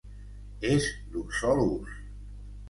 [0.69, 1.93] És d'un sol ús.